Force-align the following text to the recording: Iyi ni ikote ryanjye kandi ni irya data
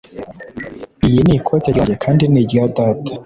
Iyi 1.07 1.19
ni 1.25 1.33
ikote 1.37 1.67
ryanjye 1.73 1.95
kandi 2.03 2.23
ni 2.31 2.39
irya 2.43 2.63
data 2.77 3.11